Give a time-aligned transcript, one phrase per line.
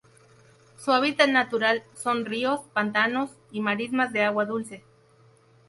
[0.83, 4.83] Su hábitat natural son: ríos, pantanos y marismas de agua dulce.